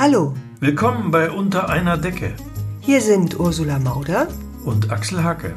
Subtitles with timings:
[0.00, 2.32] Hallo, Willkommen bei Unter einer Decke
[2.80, 4.28] hier sind Ursula Mauder.
[4.64, 5.54] und Axel Hacke.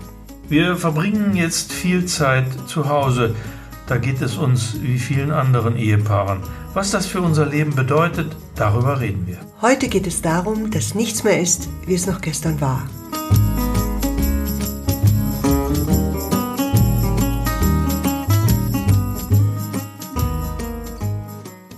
[0.49, 3.33] Wir verbringen jetzt viel Zeit zu Hause.
[3.87, 6.41] Da geht es uns wie vielen anderen Ehepaaren.
[6.73, 9.37] Was das für unser Leben bedeutet, darüber reden wir.
[9.61, 12.85] Heute geht es darum, dass nichts mehr ist, wie es noch gestern war.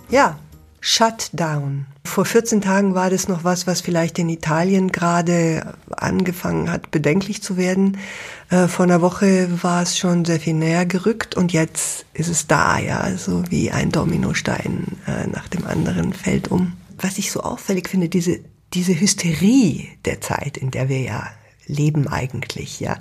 [0.09, 0.39] Ja,
[0.79, 1.86] Shutdown.
[2.05, 7.41] Vor 14 Tagen war das noch was, was vielleicht in Italien gerade angefangen hat, bedenklich
[7.41, 7.97] zu werden.
[8.50, 12.46] Äh, vor einer Woche war es schon sehr viel näher gerückt und jetzt ist es
[12.46, 16.73] da, ja, so wie ein Dominostein äh, nach dem anderen fällt um.
[16.97, 18.39] Was ich so auffällig finde, diese,
[18.74, 21.27] diese Hysterie der Zeit, in der wir ja
[21.65, 22.97] leben eigentlich, ja,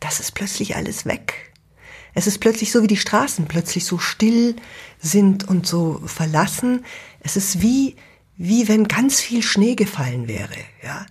[0.00, 1.52] das ist plötzlich alles weg.
[2.12, 4.56] Es ist plötzlich so, wie die Straßen plötzlich so still
[4.98, 6.84] sind und so verlassen.
[7.20, 7.94] Es ist wie,
[8.38, 11.04] wie wenn ganz viel Schnee gefallen wäre, ja.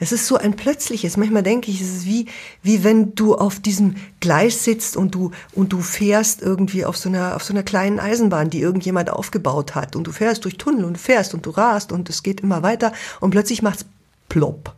[0.00, 2.26] Es ist so ein plötzliches, manchmal denke ich, es ist wie,
[2.62, 7.08] wie wenn du auf diesem Gleis sitzt und du, und du fährst irgendwie auf so
[7.08, 10.84] einer, auf so einer kleinen Eisenbahn, die irgendjemand aufgebaut hat und du fährst durch Tunnel
[10.84, 13.86] und fährst und du rast und es geht immer weiter und plötzlich macht's
[14.28, 14.76] plopp.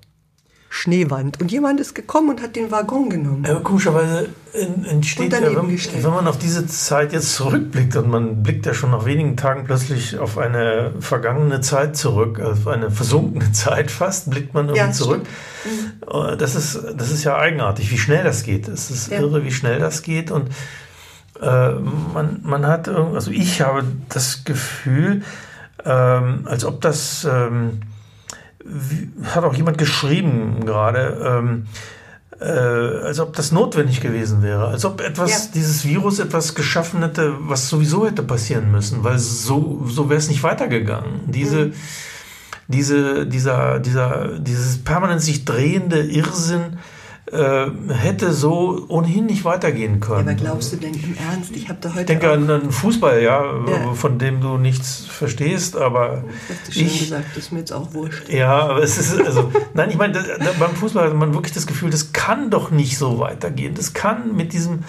[0.73, 1.41] Schneewand.
[1.41, 3.45] Und jemand ist gekommen und hat den Waggon genommen.
[3.45, 6.05] Aber komischerweise en- entsteht ja, wenn, gestellt.
[6.05, 9.65] wenn man auf diese Zeit jetzt zurückblickt und man blickt ja schon nach wenigen Tagen
[9.65, 14.93] plötzlich auf eine vergangene Zeit zurück, auf eine versunkene Zeit fast, blickt man irgendwie Ja,
[14.93, 15.23] zurück.
[16.09, 18.69] Äh, Das ist, das ist ja eigenartig, wie schnell das geht.
[18.69, 19.19] Es ist Ja.
[19.19, 20.51] irre, wie schnell das geht und
[21.43, 21.71] äh,
[22.15, 25.23] man, man hat, also ich habe das Gefühl,
[25.85, 27.81] ähm, als ob das, ähm,
[29.25, 31.66] hat auch jemand geschrieben gerade, ähm,
[32.41, 32.44] äh,
[33.06, 35.39] als ob das notwendig gewesen wäre, als ob etwas, Ja.
[35.55, 40.28] dieses Virus etwas geschaffen hätte, was sowieso hätte passieren müssen, weil so, so wäre es
[40.28, 41.20] nicht weitergegangen.
[41.27, 41.72] Diese, Mhm.
[42.69, 46.78] diese, dieser, dieser, dieses permanent sich drehende Irrsinn
[47.33, 50.29] äh, hätte so ohnehin nicht weitergehen können.
[50.29, 51.51] Aber glaubst du denn im Ernst?
[51.55, 53.95] Ich habe da heute Ich denke an einen Fußball, ja, Ja.
[53.95, 56.24] von dem du nichts verstehst, aber
[56.67, 58.29] du schön ich, gesagt, das ist mir jetzt auch wurscht.
[58.29, 60.23] ja, aber es ist, also, nein, ich meine,
[60.58, 63.74] beim Fußball hat man wirklich das Gefühl, das kann doch nicht so weitergehen.
[63.74, 64.80] Das kann mit diesem,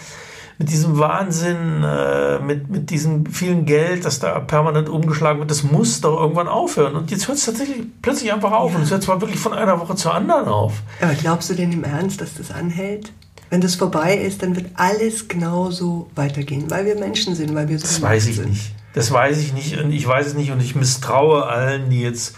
[0.61, 5.63] mit diesem Wahnsinn, äh, mit, mit diesem vielen Geld, das da permanent umgeschlagen wird, das
[5.63, 6.95] muss doch irgendwann aufhören.
[6.95, 8.75] Und jetzt hört es tatsächlich plötzlich einfach auf.
[8.75, 10.83] Und es hört zwar wirklich von einer Woche zur anderen auf.
[11.01, 13.11] Aber glaubst du denn im Ernst, dass das anhält?
[13.49, 17.79] Wenn das vorbei ist, dann wird alles genauso weitergehen, weil wir Menschen sind, weil wir
[17.79, 18.49] so Das weiß ich sind.
[18.49, 18.75] nicht.
[18.93, 19.79] Das weiß ich nicht.
[19.79, 20.51] Und ich weiß es nicht.
[20.51, 22.35] Und ich misstraue allen, die jetzt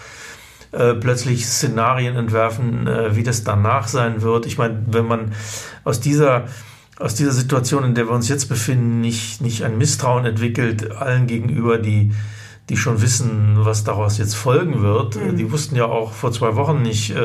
[0.72, 4.46] äh, plötzlich Szenarien entwerfen, äh, wie das danach sein wird.
[4.46, 5.34] Ich meine, wenn man
[5.84, 6.46] aus dieser,
[7.00, 11.28] aus dieser Situation, in der wir uns jetzt befinden, nicht, nicht ein Misstrauen entwickelt, allen
[11.28, 12.12] gegenüber, die,
[12.70, 15.16] die schon wissen, was daraus jetzt folgen wird.
[15.16, 15.36] Mhm.
[15.36, 17.18] Die wussten ja auch vor zwei Wochen nicht, äh,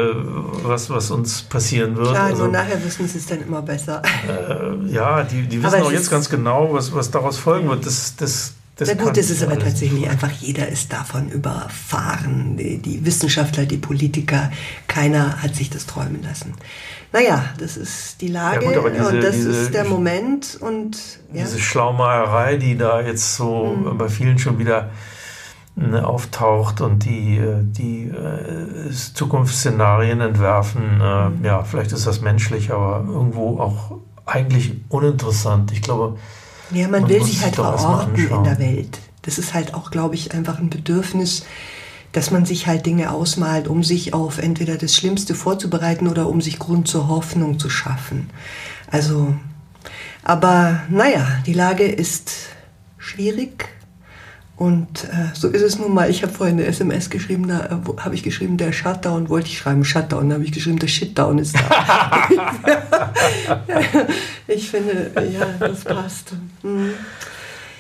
[0.63, 2.11] was, was uns passieren wird.
[2.11, 4.03] Klar, Also, nur nachher wissen sie es dann immer besser.
[4.27, 7.87] äh, ja, die, die wissen auch jetzt ganz genau, was, was daraus folgen wird.
[7.87, 10.11] Das, das, das Na gut, es ist aber tatsächlich nicht.
[10.11, 12.57] einfach, jeder ist davon überfahren.
[12.57, 14.51] Die, die Wissenschaftler, die Politiker,
[14.87, 16.55] keiner hat sich das träumen lassen.
[17.13, 20.97] Naja, das ist die Lage Ja gut, diese- und das diese- ist der Moment und
[21.33, 21.43] ja.
[21.45, 23.99] Diese Schlaumeierei, die da jetzt so Mhm.
[23.99, 24.91] bei vielen schon wieder
[25.81, 31.45] ne, auftaucht und die, äh, die äh, Zukunftsszenarien entwerfen, äh, Mhm.
[31.45, 35.71] ja, vielleicht ist das menschlich, aber irgendwo auch eigentlich uninteressant.
[35.73, 36.19] Ich glaube,
[36.73, 38.99] Ja, man, Man will sich halt verorten in der Welt.
[39.23, 41.45] Das ist halt auch, glaube ich, einfach ein Bedürfnis,
[42.13, 46.41] dass man sich halt Dinge ausmalt, um sich auf entweder das Schlimmste vorzubereiten oder um
[46.41, 48.31] sich Grund zur Hoffnung zu schaffen.
[48.91, 49.35] Also,
[50.23, 52.33] aber naja, die Lage ist
[52.97, 53.69] schwierig.
[54.59, 56.11] Und äh, so ist es nun mal.
[56.11, 59.59] Ich habe vorhin eine SMS geschrieben, da äh, habe ich geschrieben, der Shutdown, wollte ich
[59.59, 62.29] schreiben, Shutdown, da habe ich geschrieben, der Shitdown ist da.
[64.49, 66.33] ich finde, ja, das passt.
[66.63, 66.91] Hm.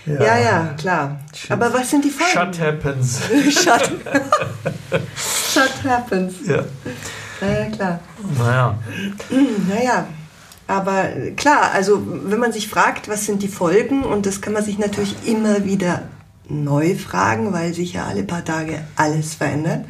[0.06, 1.18] Ja, ja, klar.
[1.34, 1.50] Shit.
[1.50, 2.54] Aber was sind die Folgen?
[2.54, 3.22] Shut happens.
[3.50, 3.90] Shut.
[5.52, 6.34] Shut happens.
[6.46, 6.64] ja.
[7.40, 8.00] Naja, klar.
[8.38, 8.78] Naja,
[9.68, 10.06] Naja,
[10.68, 14.52] aber äh, klar, also wenn man sich fragt, was sind die Folgen, und das kann
[14.52, 16.02] man sich natürlich immer wieder
[16.48, 19.84] neu fragen, weil sich ja alle paar Tage alles verändert.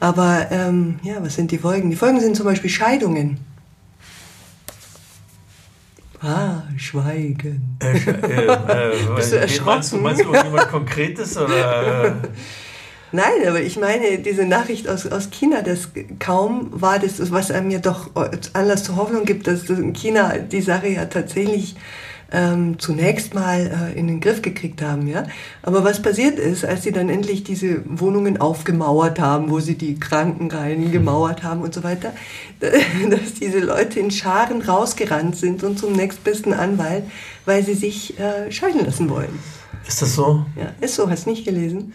[0.00, 1.90] Aber ähm, ja, was sind die Folgen?
[1.90, 3.38] Die Folgen sind zum Beispiel Scheidungen.
[6.20, 7.76] Ah, Schweigen.
[7.82, 10.02] äh, äh, äh, Bist du Meinst du, erschrocken?
[10.02, 11.36] meinst du irgendjemand Konkretes?
[11.36, 12.12] Oder, äh,
[13.12, 17.70] Nein, aber ich meine, diese Nachricht aus, aus China, das kaum war das, was einem
[17.70, 18.10] ja doch
[18.54, 21.76] Anlass zur Hoffnung gibt, dass in China die Sache ja tatsächlich
[22.32, 25.24] ähm, zunächst mal äh, in den Griff gekriegt haben, ja.
[25.62, 29.98] Aber was passiert ist, als sie dann endlich diese Wohnungen aufgemauert haben, wo sie die
[29.98, 32.12] Krankenreihen gemauert haben und so weiter,
[32.60, 37.04] dass diese Leute in Scharen rausgerannt sind und zum nächstbesten Anwalt,
[37.44, 39.38] weil sie sich äh, scheiden lassen wollen.
[39.86, 40.46] Ist das so?
[40.56, 41.92] Ja, ist so, hast nicht gelesen?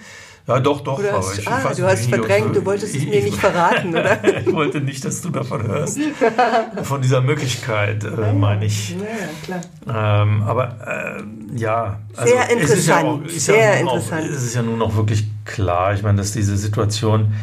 [0.50, 0.98] Ja, doch, doch.
[0.98, 4.18] Oder hast, ah, du hast verdrängt, du wolltest es mir nicht verraten, oder?
[4.42, 6.00] ich wollte nicht, dass du davon hörst.
[6.84, 8.96] Von dieser Möglichkeit, äh, meine ich.
[8.98, 10.24] Ja, klar.
[10.24, 12.00] Ähm, aber äh, ja.
[12.16, 12.58] Also, Sehr interessant.
[12.66, 14.24] Es ist ja auch, ist Sehr ja interessant.
[14.24, 17.36] Auch, es ist ja nun auch wirklich klar, ich meine, dass diese Situation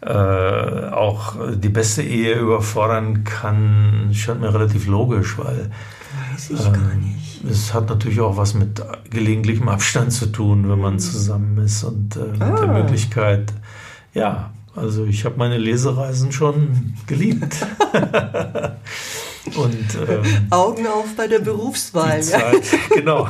[0.00, 5.70] äh, auch die beste Ehe überfordern kann, scheint mir relativ logisch, weil.
[6.48, 10.68] Weiß ich ähm, gar nicht es hat natürlich auch was mit gelegentlichem Abstand zu tun,
[10.68, 12.60] wenn man zusammen ist und äh, mit ah.
[12.60, 13.52] der Möglichkeit,
[14.14, 17.56] ja, also ich habe meine Lesereisen schon geliebt.
[19.46, 22.22] und ähm, Augen auf bei der Berufswahl.
[22.22, 22.94] Zeit, ja.
[22.94, 23.28] genau.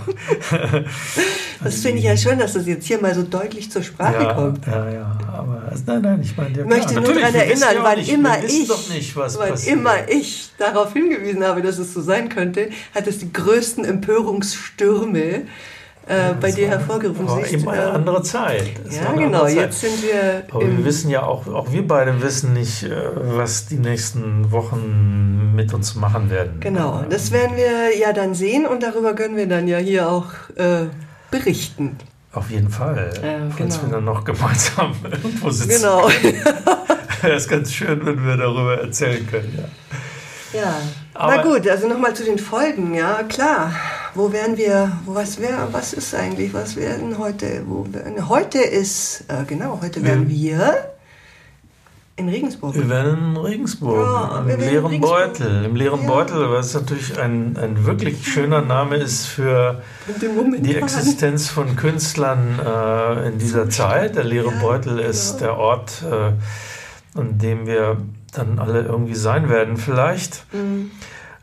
[1.64, 4.34] das finde ich ja schön, dass das jetzt hier mal so deutlich zur Sprache ja,
[4.34, 4.66] kommt.
[4.66, 8.12] Ja, ja, aber nein, nein, ich meine, ja, ich möchte nur daran erinnern, wann nicht,
[8.12, 13.06] immer ich, nicht, wann immer ich darauf hingewiesen habe, dass es so sein könnte, hat
[13.06, 15.42] es die größten Empörungsstürme
[16.10, 17.28] äh, bei dir hervorgerufen.
[17.28, 18.64] War Siehst, eben eine äh, andere Zeit.
[18.84, 19.46] Das ja, genau.
[19.46, 20.42] Jetzt sind wir.
[20.50, 25.52] Aber wir wissen ja auch, auch wir beide wissen nicht, äh, was die nächsten Wochen
[25.54, 26.60] mit uns machen werden.
[26.60, 30.26] Genau, das werden wir ja dann sehen und darüber können wir dann ja hier auch
[30.56, 30.86] äh,
[31.30, 31.96] berichten.
[32.32, 33.12] Auf jeden Fall.
[33.22, 33.88] Äh, falls genau.
[33.88, 35.82] wir dann noch gemeinsam irgendwo sitzen.
[35.82, 36.08] Genau.
[37.22, 39.54] Wäre es ganz schön, wenn wir darüber erzählen können.
[39.56, 39.64] Ja.
[40.60, 40.74] Ja.
[41.14, 43.72] Aber Na gut, also nochmal zu den Folgen, ja klar.
[44.14, 49.24] Wo wären wir, was wäre, was ist eigentlich, was werden heute, wo werden, heute ist,
[49.28, 50.90] äh, genau, heute wären wir
[52.16, 52.74] in Regensburg.
[52.74, 55.32] Wir werden in Regensburg, ja, im leeren Regensburg.
[55.38, 55.64] Beutel.
[55.64, 56.06] Im leeren ja.
[56.06, 59.82] Beutel, was natürlich ein, ein wirklich schöner Name ist für
[60.58, 64.16] die Existenz von Künstlern äh, in dieser Zeit.
[64.16, 67.96] Der leere ja, Beutel ist der Ort, äh, an dem wir
[68.32, 70.44] dann alle irgendwie sein werden, vielleicht.
[70.52, 70.90] Mhm.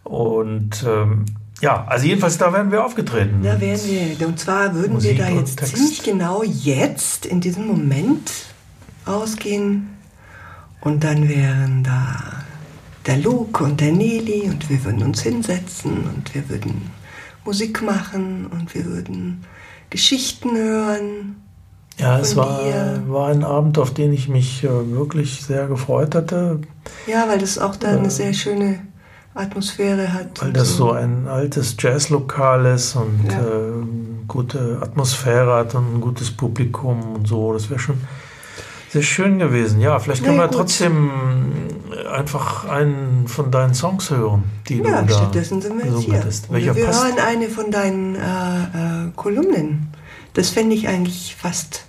[0.03, 1.25] Und ähm,
[1.61, 3.41] ja, also jedenfalls da werden wir aufgetreten.
[3.43, 4.27] Da werden wir.
[4.27, 8.31] Und zwar würden Musik wir da jetzt ziemlich genau jetzt in diesem Moment
[9.05, 9.89] ausgehen.
[10.81, 12.43] Und dann wären da
[13.07, 16.91] der Luke und der Nelly und wir würden uns hinsetzen und wir würden
[17.45, 19.43] Musik machen und wir würden
[19.89, 21.37] Geschichten hören.
[21.97, 22.61] Ja, es war,
[23.07, 26.59] war ein Abend, auf den ich mich äh, wirklich sehr gefreut hatte.
[27.07, 28.79] Ja, weil das auch da eine äh, sehr schöne
[29.37, 30.41] Atmosphäre hat.
[30.41, 30.91] Weil das so.
[30.91, 33.39] ein altes Jazzlokal ist und ja.
[33.39, 37.53] äh, gute Atmosphäre hat und ein gutes Publikum und so.
[37.53, 37.97] Das wäre schon
[38.89, 39.81] sehr schön gewesen.
[39.81, 40.55] Ja, vielleicht können wir gut.
[40.55, 41.11] trotzdem
[42.11, 46.23] einfach einen von deinen Songs hören, die ja, du da stattdessen sind wir jetzt hier.
[46.49, 47.03] Welcher wir passt?
[47.03, 49.89] hören eine von deinen äh, äh, Kolumnen.
[50.33, 51.83] Das fände ich eigentlich fast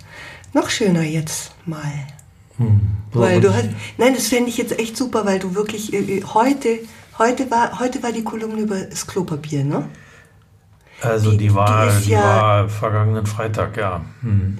[0.53, 1.91] noch schöner jetzt mal.
[2.57, 2.81] Hm,
[3.13, 6.79] weil du hast, nein, das fände ich jetzt echt super, weil du wirklich äh, heute
[7.19, 9.89] Heute war, heute war die Kolumne über das Klopapier, ne?
[11.01, 14.05] Also die, die war, die, die ja, war vergangenen Freitag, ja.
[14.21, 14.57] Hm.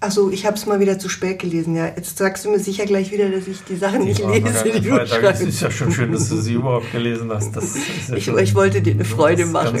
[0.00, 1.86] Also ich habe es mal wieder zu spät gelesen, ja.
[1.86, 4.80] Jetzt sagst du mir sicher gleich wieder, dass ich die Sachen nicht lese.
[4.80, 5.22] Die Freitag.
[5.22, 7.56] Es ist ja schon schön, dass du sie überhaupt gelesen hast.
[7.56, 9.80] Ja ich, ich, wollte dir eine Freude machen.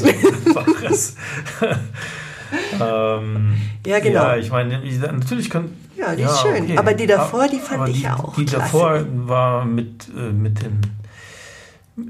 [2.80, 3.54] ähm,
[3.86, 4.22] ja, genau.
[4.22, 4.80] Ja, ich meine,
[5.12, 6.64] natürlich kann, ja, die ja, ist schön.
[6.64, 6.78] Okay.
[6.78, 8.34] Aber die davor, die fand ich die, auch.
[8.34, 8.64] Die klasse.
[8.64, 10.80] davor war mit, äh, mit den.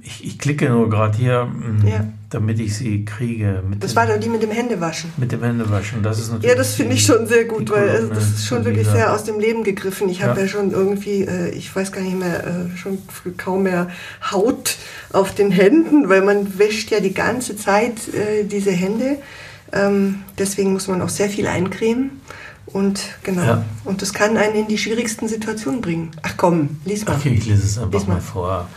[0.01, 2.05] Ich, ich klicke nur gerade hier, mh, mm, ja.
[2.31, 3.63] damit ich sie kriege.
[3.81, 5.13] das den, war doch die mit dem Händewaschen.
[5.17, 6.05] Mit dem Händewaschen.
[6.05, 8.65] Das ist natürlich ja, das finde ich schon sehr gut, weil Kolumne, das ist schon
[8.65, 8.97] wirklich dieser.
[8.97, 10.09] sehr aus dem Leben gegriffen.
[10.09, 10.47] Ich habe ja.
[10.47, 10.49] ja.
[10.49, 12.99] schon irgendwie, äh, ich weiß gar nicht mehr, äh, schon
[13.37, 13.89] kaum mehr
[14.31, 14.77] Haut
[15.13, 19.19] auf den Händen, weil man wäscht ja die ganze Zeit äh, diese Hände.
[19.73, 22.21] Ähm, deswegen muss man auch sehr viel eincremen.
[22.67, 23.43] Und genau.
[23.43, 23.65] Ja.
[23.85, 26.11] Und das kann einen in die schwierigsten Situationen bringen.
[26.23, 27.17] Ach komm, lies mal.
[27.17, 28.15] Okay, ich lese es einfach mal.
[28.15, 28.69] mal vor.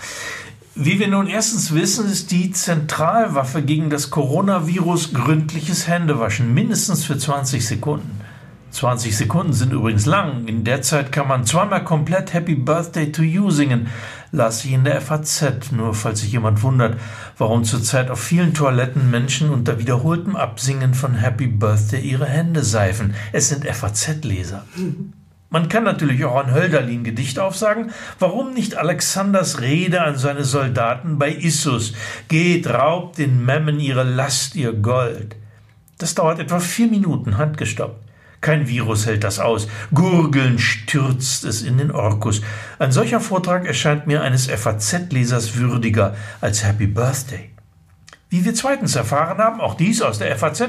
[0.77, 7.17] Wie wir nun erstens wissen, ist die Zentralwaffe gegen das Coronavirus gründliches Händewaschen, mindestens für
[7.17, 8.19] 20 Sekunden.
[8.71, 10.47] 20 Sekunden sind übrigens lang.
[10.47, 13.87] In der Zeit kann man zweimal komplett Happy Birthday to You singen.
[14.31, 16.99] Las ich in der FAZ, nur falls sich jemand wundert,
[17.37, 23.15] warum zurzeit auf vielen Toiletten Menschen unter wiederholtem Absingen von Happy Birthday ihre Hände seifen.
[23.31, 24.65] Es sind FAZ-Leser.
[25.49, 27.91] Man kann natürlich auch ein Hölderlin-Gedicht aufsagen.
[28.19, 31.93] Warum nicht Alexanders Rede an seine Soldaten bei Issus?
[32.27, 35.35] Geht, raubt den Memmen ihre Last, ihr Gold.
[35.97, 38.04] Das dauert etwa vier Minuten, handgestoppt.
[38.45, 39.67] Kein Virus hält das aus.
[39.91, 42.43] Gurgeln stürzt es in den Orkus.
[42.77, 47.54] Ein solcher Vortrag erscheint mir eines FAZ-Lesers würdiger als Happy Birthday.
[48.35, 50.65] Wie wir zweitens erfahren haben, auch dies aus der FAZ,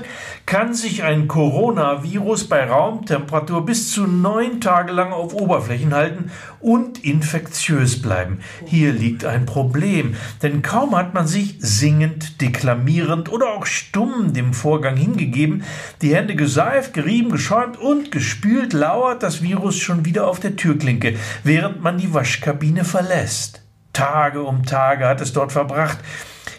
[0.46, 6.30] kann sich ein Coronavirus bei Raumtemperatur bis zu neun Tage lang auf Oberflächen halten
[6.61, 8.38] und infektiös bleiben.
[8.66, 14.54] Hier liegt ein Problem, denn kaum hat man sich singend, deklamierend oder auch stumm dem
[14.54, 15.64] Vorgang hingegeben,
[16.02, 21.16] die Hände geseift, gerieben, geschäumt und gespült, lauert das Virus schon wieder auf der Türklinke,
[21.42, 23.62] während man die Waschkabine verlässt.
[23.92, 25.99] Tage um Tage hat es dort verbracht,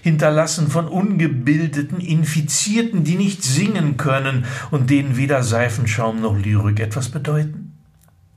[0.02, 7.10] hinterlassen von ungebildeten Infizierten, die nicht singen können und denen weder Seifenschaum noch Lyrik etwas
[7.10, 7.74] bedeuten?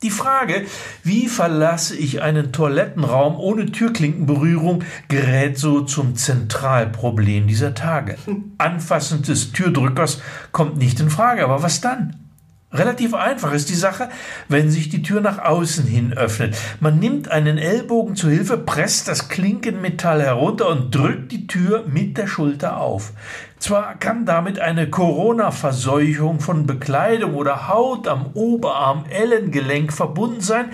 [0.02, 0.64] Die Frage,
[1.02, 8.16] wie verlasse ich einen Toilettenraum ohne Türklinkenberührung, gerät so zum Zentralproblem dieser Tage.
[8.56, 12.29] Anfassen des Türdrückers kommt nicht in Frage, aber was dann?
[12.72, 14.10] Relativ einfach ist die Sache,
[14.48, 16.56] wenn sich die Tür nach außen hin öffnet.
[16.78, 22.16] Man nimmt einen Ellbogen zu Hilfe, presst das Klinkenmetall herunter und drückt die Tür mit
[22.16, 23.12] der Schulter auf.
[23.58, 30.66] Zwar kann damit eine Corona-Verseuchung von Bekleidung oder Haut am Oberarm, Ellengelenk verbunden sein,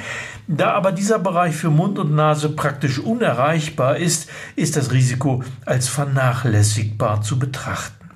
[0.47, 5.89] da aber dieser Bereich für Mund und Nase praktisch unerreichbar ist, ist das Risiko als
[5.89, 8.11] vernachlässigbar zu betrachten.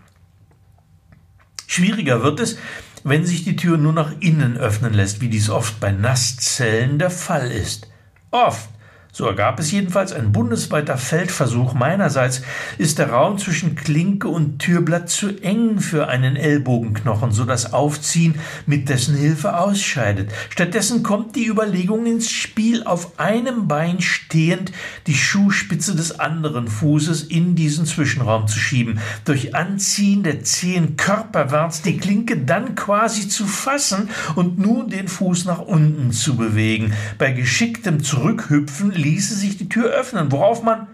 [1.66, 2.58] Schwieriger wird es,
[3.04, 7.11] wenn sich die Tür nur nach innen öffnen lässt, wie dies oft bei Nasszellen der
[7.11, 7.88] Fall ist.
[8.30, 8.69] Oft
[9.12, 12.43] so ergab es jedenfalls ein bundesweiter Feldversuch meinerseits,
[12.79, 18.37] ist der Raum zwischen Klinke und Türblatt zu eng für einen Ellbogenknochen, so das Aufziehen
[18.67, 20.31] mit dessen Hilfe ausscheidet.
[20.50, 24.73] Stattdessen kommt die Überlegung ins Spiel, auf einem Bein stehend
[25.07, 31.83] die Schuhspitze des anderen Fußes in diesen Zwischenraum zu schieben, durch Anziehen der Zehen körperwärts
[31.83, 36.93] die Klinke dann quasi zu fassen und nun den Fuß nach unten zu bewegen.
[37.19, 40.87] Bei geschicktem Zurückhüpfen ließe sich die Tür öffnen, worauf man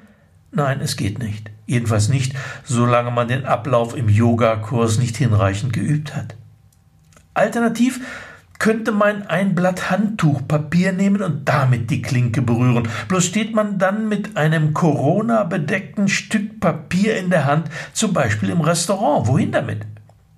[0.52, 1.50] Nein, es geht nicht.
[1.66, 2.34] Jedenfalls nicht,
[2.64, 6.34] solange man den Ablauf im Yogakurs nicht hinreichend geübt hat.
[7.34, 8.00] Alternativ
[8.58, 12.88] könnte man ein Blatt Handtuchpapier nehmen und damit die Klinke berühren.
[13.08, 18.62] Bloß steht man dann mit einem Corona-bedeckten Stück Papier in der Hand, zum Beispiel im
[18.62, 19.26] Restaurant.
[19.26, 19.84] Wohin damit?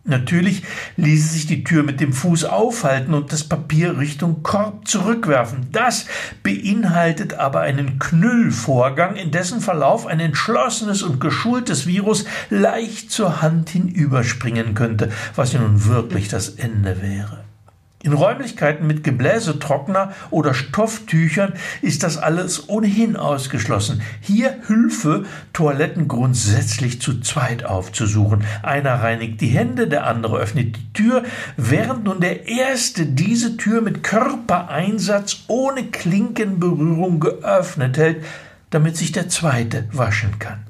[0.08, 0.62] Natürlich
[0.96, 5.68] ließe sich die Tür mit dem Fuß aufhalten und das Papier Richtung Korb zurückwerfen.
[5.70, 6.06] Das
[6.42, 13.68] beinhaltet aber einen Knüllvorgang, in dessen Verlauf ein entschlossenes und geschultes Virus leicht zur Hand
[13.68, 17.47] hinüberspringen könnte, was ja nun wirklich das Ende wäre.
[18.04, 24.02] In Räumlichkeiten mit Gebläsetrockner oder Stofftüchern ist das alles ohnehin ausgeschlossen.
[24.20, 28.44] Hier Hilfe, Toiletten grundsätzlich zu zweit aufzusuchen.
[28.62, 31.24] Einer reinigt die Hände, der andere öffnet die Tür,
[31.56, 38.24] während nun der Erste diese Tür mit Körpereinsatz ohne Klinkenberührung geöffnet hält,
[38.70, 40.60] damit sich der Zweite waschen kann.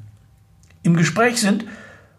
[0.83, 1.67] Im Gespräch sind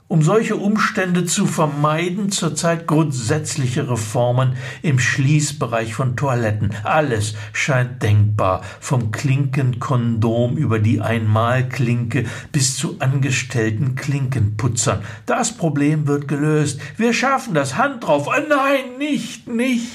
[0.09, 6.75] um solche Umstände zu vermeiden, zurzeit grundsätzliche Reformen im Schließbereich von Toiletten.
[6.83, 15.03] Alles scheint denkbar, vom Klinkenkondom über die Einmalklinke bis zu angestellten Klinkenputzern.
[15.27, 16.81] Das Problem wird gelöst.
[16.97, 17.77] Wir schaffen das.
[17.77, 18.27] Hand drauf.
[18.27, 19.91] Oh nein, nicht, nicht.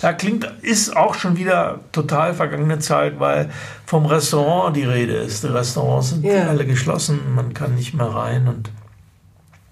[0.00, 3.50] Da klingt, ist auch schon wieder total vergangene Zeit, weil
[3.86, 5.44] vom Restaurant die Rede ist.
[5.44, 6.48] Die Restaurants sind ja.
[6.48, 8.70] alle geschlossen, man kann nicht mehr rein und.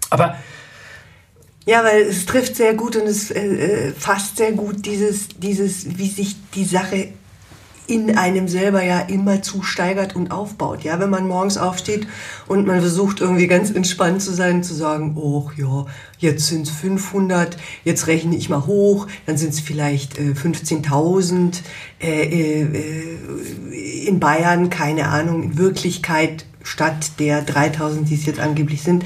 [0.09, 0.35] Aber.
[1.65, 5.97] Ja, weil es trifft sehr gut und es äh, äh fasst sehr gut dieses, dieses,
[5.97, 7.13] wie sich die Sache
[7.85, 10.83] in einem selber ja immer zu steigert und aufbaut.
[10.83, 12.07] Ja, wenn man morgens aufsteht
[12.47, 15.85] und man versucht irgendwie ganz entspannt zu sein, zu sagen, oh ja,
[16.17, 21.59] jetzt sind es 500, jetzt rechne ich mal hoch, dann sind es vielleicht äh, 15.000
[22.01, 28.81] äh, äh, in Bayern, keine Ahnung, in Wirklichkeit statt der 3.000, die es jetzt angeblich
[28.81, 29.03] sind.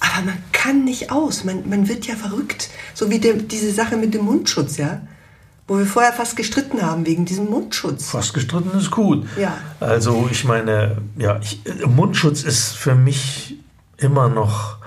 [0.00, 3.96] Aber man kann nicht aus, man, man wird ja verrückt, so wie der, diese Sache
[3.96, 5.00] mit dem Mundschutz, ja
[5.70, 8.08] wo wir vorher fast gestritten haben wegen diesem Mundschutz.
[8.10, 9.24] Fast gestritten ist gut.
[9.38, 9.56] Ja.
[9.78, 13.56] Also ich meine, ja, ich, Mundschutz ist für mich
[13.96, 14.78] immer noch,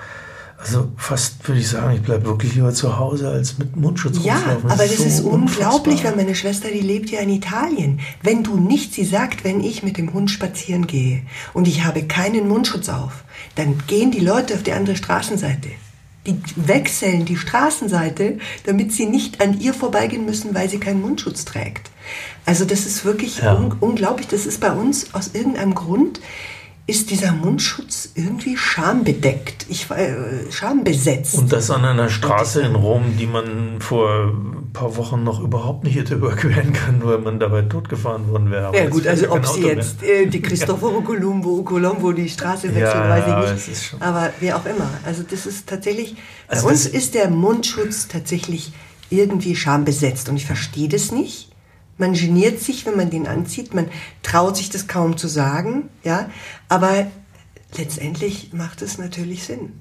[0.58, 4.36] also fast würde ich sagen, ich bleibe wirklich lieber zu Hause als mit Mundschutz Ja,
[4.36, 4.72] rumlaufen.
[4.72, 8.02] aber das, das ist, so unglaublich, weil meine Schwester, die lebt ja in Italien.
[8.22, 11.22] Wenn du nicht, sie sagt, wenn ich mit dem Hund spazieren gehe
[11.54, 13.24] und ich habe keinen Mundschutz auf,
[13.56, 15.70] dann gehen die Leute auf die andere Straßenseite
[16.26, 21.46] die wechseln die Straßenseite, damit sie nicht an ihr vorbeigehen müssen, weil sie keinen Mundschutz
[21.46, 21.92] trägt.
[22.46, 23.56] Also das ist wirklich ja.
[23.56, 24.28] un unglaublich.
[24.28, 26.20] Das ist bei uns aus irgendeinem Grund
[26.86, 31.36] ist dieser Mundschutz irgendwie schambedeckt, ich, äh, schambesetzt.
[31.36, 34.34] Und das an einer Straße in Rom, die man vor
[34.74, 38.76] paar Wochen noch überhaupt nicht hätte überqueren können, weil man dabei totgefahren worden wäre.
[38.76, 43.10] ja gut, also ob sie jetzt äh, die Cristoforo Colombo, Colombo die Straße wechseln, ja,
[43.10, 43.96] weiß ich nicht.
[44.00, 44.90] Aber wer auch immer.
[45.06, 46.16] Also das ist tatsächlich,
[46.48, 48.74] also bei uns ist der Mundschutz tatsächlich
[49.10, 51.53] irgendwie schambesetzt und ich verstehe das nicht.
[52.04, 53.88] Man geniert sich, wenn man den anzieht, man
[54.24, 56.30] traut sich das kaum zu sagen, ja,
[56.68, 57.08] aber
[57.78, 59.72] letztendlich macht es natürlich Sinn.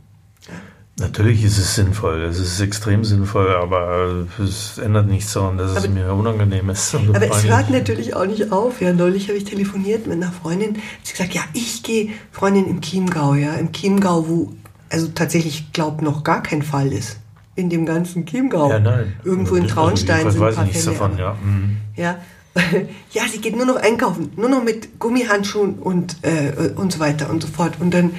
[0.47, 0.55] Ja.
[1.01, 5.81] Natürlich ist es sinnvoll, es ist extrem sinnvoll, aber es ändert nichts daran, dass aber,
[5.81, 6.95] es mir unangenehm ist.
[6.95, 8.81] Aber es hört natürlich auch nicht auf.
[8.81, 12.83] Ja, neulich habe ich telefoniert mit einer Freundin, sie gesagt, ja, ich gehe, Freundin im
[12.83, 14.53] Chiemgau, ja, im Chiemgau, wo
[14.91, 17.17] also tatsächlich glaubt noch gar kein Fall ist
[17.55, 18.71] in dem ganzen Chiemgau.
[18.71, 19.13] Ja, nein.
[19.25, 21.37] Irgendwo in Traunstein also, sind weiß ein paar ich nichts Fälle, davon, ja.
[21.43, 21.77] Mhm.
[21.97, 22.19] Ja.
[23.13, 27.31] ja, sie geht nur noch einkaufen, nur noch mit Gummihandschuhen und, äh, und so weiter
[27.31, 27.75] und so fort.
[27.81, 28.13] Und dann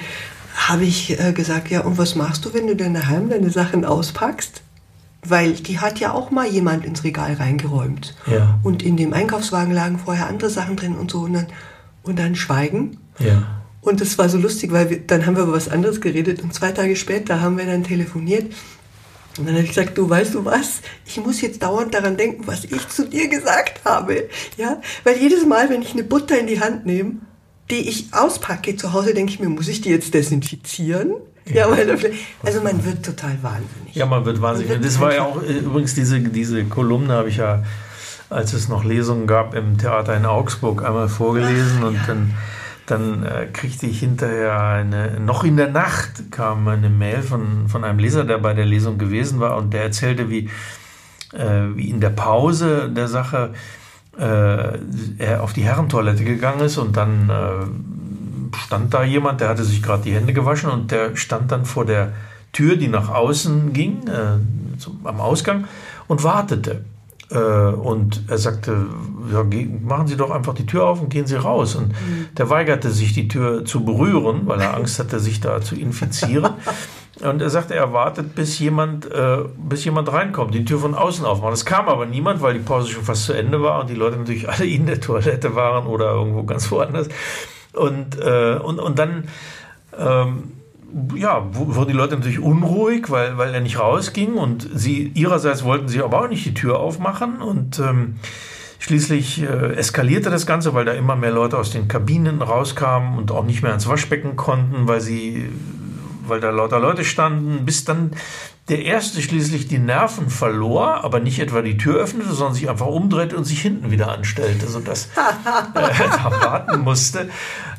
[0.56, 3.84] habe ich äh, gesagt, ja, und was machst du, wenn du dann daheim deine Sachen
[3.84, 4.62] auspackst?
[5.26, 8.14] Weil die hat ja auch mal jemand ins Regal reingeräumt.
[8.30, 8.58] Ja.
[8.62, 11.20] Und in dem Einkaufswagen lagen vorher andere Sachen drin und so.
[11.20, 11.46] Und dann,
[12.02, 12.98] und dann schweigen.
[13.18, 13.42] Ja.
[13.80, 16.42] Und das war so lustig, weil wir, dann haben wir über was anderes geredet.
[16.42, 18.52] Und zwei Tage später haben wir dann telefoniert.
[19.38, 20.80] Und dann habe ich gesagt, du weißt du was?
[21.04, 24.28] Ich muss jetzt dauernd daran denken, was ich zu dir gesagt habe.
[24.56, 27.16] Ja, weil jedes Mal, wenn ich eine Butter in die Hand nehme,
[27.70, 31.14] die ich auspacke zu Hause, denke ich mir, muss ich die jetzt desinfizieren?
[31.46, 31.90] Ja, weil,
[32.42, 33.94] also man wird total wahnsinnig.
[33.94, 34.70] Ja, man wird wahnsinnig.
[34.70, 37.64] Man wird das war ja auch übrigens diese, diese Kolumne habe ich ja,
[38.30, 42.02] als es noch Lesungen gab im Theater in Augsburg, einmal vorgelesen Ach, und ja.
[42.06, 42.34] dann
[42.86, 47.84] dann äh, kriegte ich hinterher eine, noch in der Nacht kam eine Mail von, von
[47.84, 50.50] einem Leser, der bei der Lesung gewesen war und der erzählte, wie,
[51.32, 53.54] äh, wie in der Pause der Sache
[54.18, 54.78] äh,
[55.18, 59.82] er auf die Herrentoilette gegangen ist und dann äh, stand da jemand, der hatte sich
[59.82, 62.12] gerade die Hände gewaschen und der stand dann vor der
[62.52, 65.66] Tür, die nach außen ging, äh, zum, am Ausgang
[66.06, 66.84] und wartete.
[67.30, 68.86] Äh, und er sagte,
[69.32, 69.44] ja,
[69.82, 71.74] machen Sie doch einfach die Tür auf und gehen Sie raus.
[71.74, 72.28] Und mhm.
[72.36, 76.54] der weigerte sich, die Tür zu berühren, weil er Angst hatte, sich da zu infizieren.
[77.22, 81.24] Und er sagte, er wartet, bis jemand, äh, bis jemand reinkommt, die Tür von außen
[81.24, 81.52] aufmacht.
[81.52, 84.16] Es kam aber niemand, weil die Pause schon fast zu Ende war und die Leute
[84.16, 87.08] natürlich alle in der Toilette waren oder irgendwo ganz woanders.
[87.72, 89.28] Und, äh, und, und dann
[89.96, 90.52] ähm,
[91.16, 95.88] ja, wurden die Leute natürlich unruhig, weil, weil er nicht rausging und sie ihrerseits wollten
[95.88, 98.16] sie aber auch nicht die Tür aufmachen und ähm,
[98.84, 103.30] Schließlich äh, eskalierte das Ganze, weil da immer mehr Leute aus den Kabinen rauskamen und
[103.30, 105.48] auch nicht mehr ans Waschbecken konnten, weil sie
[106.26, 108.10] weil da lauter Leute standen, bis dann
[108.68, 112.86] der erste schließlich die Nerven verlor, aber nicht etwa die Tür öffnete, sondern sich einfach
[112.86, 115.08] umdrehte und sich hinten wieder anstellte, sodass
[115.74, 117.28] er warten musste.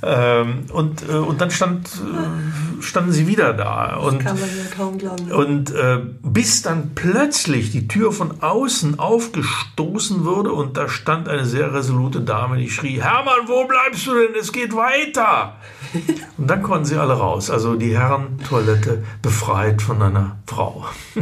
[0.01, 3.95] Ähm, und, äh, und dann stand, äh, standen sie wieder da.
[3.97, 5.31] Und, das kann man ja kaum glauben.
[5.31, 11.45] Und äh, bis dann plötzlich die Tür von außen aufgestoßen wurde und da stand eine
[11.45, 14.35] sehr resolute Dame, die schrie, Hermann, wo bleibst du denn?
[14.39, 15.55] Es geht weiter.
[16.37, 17.49] und dann konnten sie alle raus.
[17.49, 20.85] Also die Herrentoilette befreit von einer Frau.
[21.17, 21.21] Oh,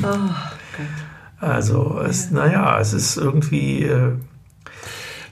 [1.40, 2.38] also, es, ja.
[2.38, 3.84] naja, es ist irgendwie.
[3.84, 4.14] Äh,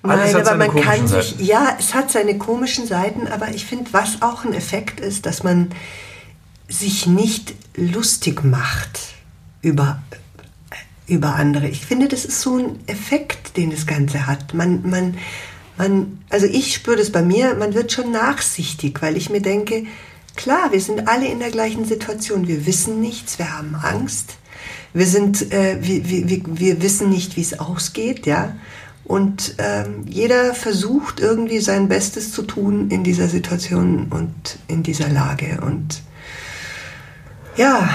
[0.04, 1.46] Nein, aber man kann sich, Seiten.
[1.46, 5.44] ja, es hat seine komischen Seiten, aber ich finde, was auch ein Effekt ist, dass
[5.44, 5.70] man
[6.68, 9.00] sich nicht lustig macht
[9.62, 10.02] über,
[11.06, 11.68] über andere.
[11.68, 14.54] Ich finde, das ist so ein Effekt, den das Ganze hat.
[14.56, 15.18] Man, man,
[15.78, 19.86] man, also ich spüre das bei mir, man wird schon nachsichtig, weil ich mir denke,
[20.36, 22.48] klar, wir sind alle in der gleichen Situation.
[22.48, 24.38] Wir wissen nichts, wir haben Angst.
[24.94, 28.56] Wir sind, äh, wir, wir, wir wissen nicht, wie es ausgeht, ja.
[29.12, 35.10] Und ähm, jeder versucht irgendwie sein Bestes zu tun in dieser Situation und in dieser
[35.10, 35.60] Lage.
[35.65, 36.02] Und
[37.58, 37.89] ja.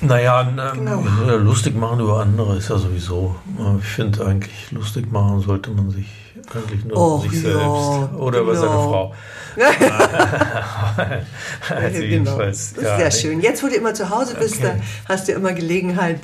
[0.00, 1.36] Naja, ähm, genau.
[1.36, 3.36] lustig machen über andere ist ja sowieso.
[3.78, 6.08] Ich finde eigentlich, lustig machen sollte man sich
[6.52, 8.90] eigentlich nur oh, sich selbst ja, oder über seine genau.
[8.90, 9.14] Frau.
[11.76, 12.38] also genau.
[12.38, 13.40] Das ist sehr schön.
[13.40, 14.72] Jetzt, wo du immer zu Hause bist, okay.
[15.06, 16.18] da hast du immer Gelegenheit,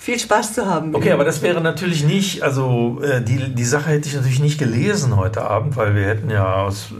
[0.00, 0.94] viel Spaß zu haben.
[0.94, 4.58] Okay, aber das wäre natürlich nicht, also äh, die, die Sache hätte ich natürlich nicht
[4.58, 6.94] gelesen heute Abend, weil wir hätten ja aus äh,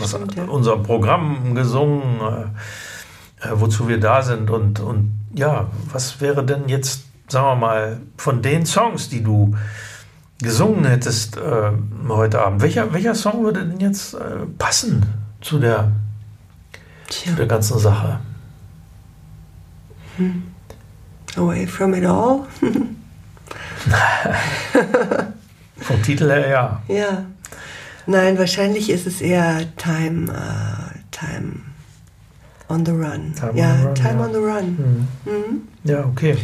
[0.00, 0.44] was, Stimmt, ja.
[0.46, 4.50] unserem Programm gesungen, äh, äh, wozu wir da sind.
[4.50, 9.56] Und, und ja, was wäre denn jetzt, sagen wir mal, von den Songs, die du
[10.42, 11.70] gesungen hättest äh,
[12.08, 14.18] heute Abend, welcher, welcher Song würde denn jetzt äh,
[14.58, 15.06] passen
[15.40, 15.92] zu der,
[17.08, 18.18] zu der ganzen Sache?
[20.16, 20.49] Hm.
[21.36, 22.46] Away from it all?
[25.80, 26.82] Vom Titel her ja.
[26.88, 27.24] Ja.
[28.06, 31.60] Nein, wahrscheinlich ist es eher Time, uh, time
[32.68, 33.34] on the Run.
[33.34, 34.24] Time ja, on the run, Time ja.
[34.24, 35.08] on the Run.
[35.24, 35.32] Mhm.
[35.32, 35.68] Mhm.
[35.84, 36.36] Ja, okay.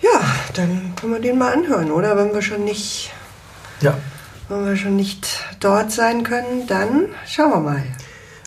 [0.00, 0.20] Ja,
[0.54, 2.16] dann können wir den mal anhören, oder?
[2.16, 3.10] Wenn wir schon nicht,
[3.80, 3.96] Ja.
[4.48, 7.82] wenn wir schon nicht dort sein können, dann schauen wir mal.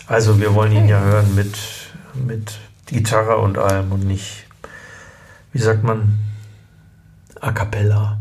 [0.06, 1.56] Also wir wollen ihn ja hören mit,
[2.14, 2.52] mit
[2.86, 4.46] Gitarre und allem und nicht,
[5.52, 6.18] wie sagt man,
[7.40, 8.18] a cappella.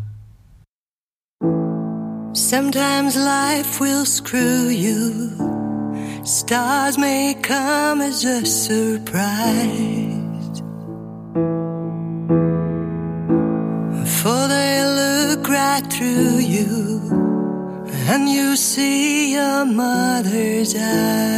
[2.33, 5.31] Sometimes life will screw you.
[6.23, 9.09] Stars may come as a surprise.
[14.21, 17.01] For they look right through you,
[18.07, 21.29] and you see your mother's eyes.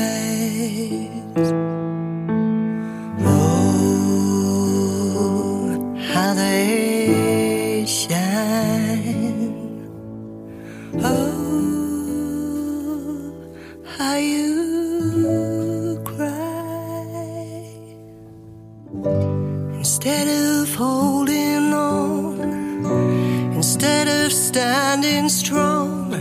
[25.31, 26.13] Strong,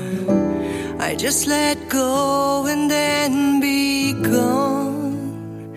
[1.00, 5.76] I just let go and then be gone.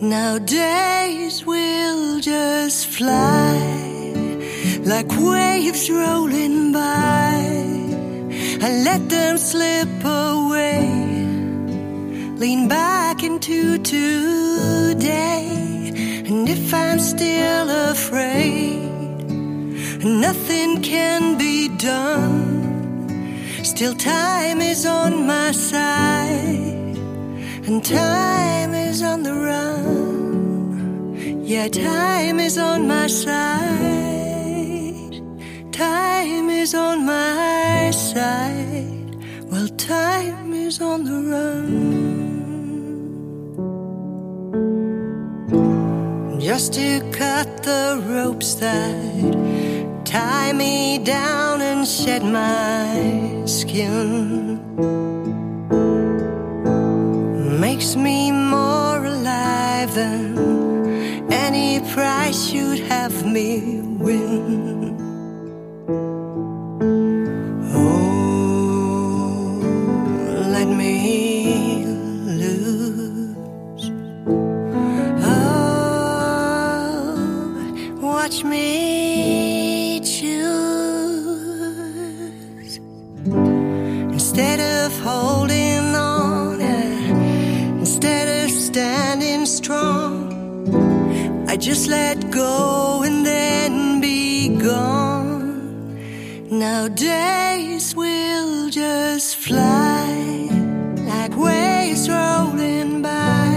[0.00, 3.92] Now days will just fly
[4.84, 7.38] like waves rolling by.
[8.66, 10.82] I let them slip away.
[12.36, 15.46] Lean back into today.
[16.26, 18.82] And if I'm still afraid,
[20.02, 22.71] nothing can be done.
[23.74, 26.98] Still, time is on my side,
[27.66, 31.16] and time is on the run.
[31.42, 33.62] Yeah, time is on my side.
[35.72, 39.16] Time is on my side.
[39.50, 41.70] Well, time is on the run.
[46.38, 49.41] Just to cut the ropes that
[50.12, 54.60] tie me down and shed my skin
[57.58, 60.36] makes me more alive than
[61.32, 64.98] any price you'd have me win.
[67.74, 68.82] Oh,
[70.56, 71.86] let me
[72.42, 73.84] lose.
[75.24, 76.68] Oh,
[78.02, 78.81] watch me
[91.52, 95.98] I just let go and then be gone.
[96.48, 100.48] Now days will just fly
[101.10, 103.50] like waves rolling by.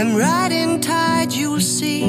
[0.00, 2.04] I'm riding tide, you'll see.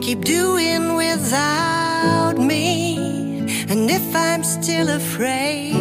[0.00, 2.96] Keep doing without me.
[3.68, 5.74] And if I'm still afraid,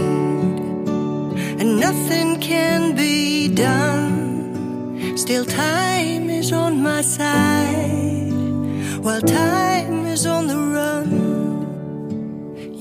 [1.62, 8.32] and nothing can be done, still time is on my side.
[9.04, 11.10] While time is on the run,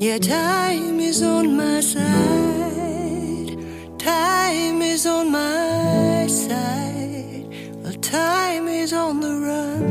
[0.03, 3.57] yeah, time is on my side.
[3.99, 7.47] Time is on my side.
[7.83, 9.85] Well, time is on the run.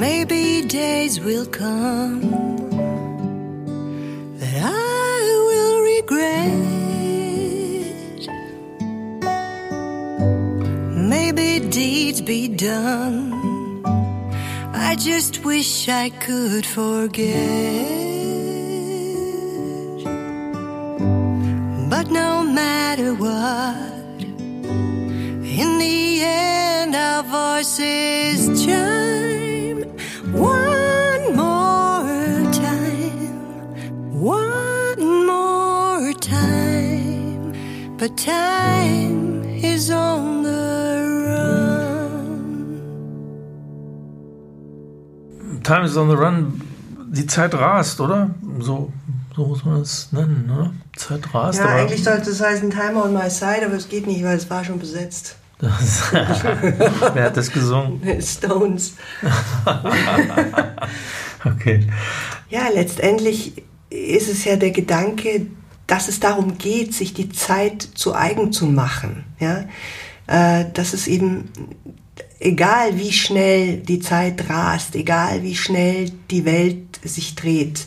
[0.00, 2.20] Maybe days will come
[4.40, 4.89] that I
[11.60, 13.82] Maybe deeds be done.
[14.72, 17.26] I just wish I could forget.
[21.90, 24.22] But no matter what,
[25.60, 29.82] in the end, our voices chime
[30.32, 37.52] one more time, one more time.
[37.98, 40.09] But time is on
[45.70, 46.60] Time is on the run.
[47.12, 48.30] Die Zeit rast, oder?
[48.58, 48.92] So,
[49.36, 50.72] so muss man es nennen, ne?
[50.96, 51.60] Zeit rast.
[51.60, 54.50] Ja, eigentlich sollte es heißen Time on my side, aber es geht nicht, weil es
[54.50, 55.36] war schon besetzt.
[55.60, 58.00] Wer hat das gesungen?
[58.20, 58.94] Stones.
[61.42, 61.86] Okay.
[62.50, 65.46] Ja, letztendlich ist es ja der Gedanke,
[65.86, 69.24] dass es darum geht, sich die Zeit zu eigen zu machen.
[69.38, 69.64] Ja?
[70.26, 71.48] Äh, dass es eben,
[72.40, 77.86] egal wie schnell die Zeit rast, egal wie schnell die Welt sich dreht,